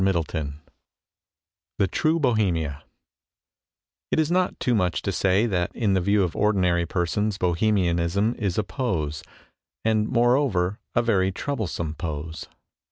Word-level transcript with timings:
Ill 0.03 0.23
THE 1.77 1.85
TRUE 1.87 2.19
BOHEMIA 2.19 2.81
IT 4.09 4.19
is 4.19 4.31
not 4.31 4.59
too 4.59 4.73
much 4.73 5.03
to 5.03 5.11
say 5.11 5.45
that 5.45 5.69
in 5.75 5.93
the 5.93 6.01
view 6.01 6.23
of 6.23 6.35
ordinary 6.35 6.87
persons 6.87 7.37
Bohemianism 7.37 8.33
is 8.39 8.57
a 8.57 8.63
pose, 8.63 9.21
and, 9.85 10.09
moreover, 10.09 10.79
a 10.95 11.03
very 11.03 11.31
troublesome 11.31 11.93
pose. 11.93 12.47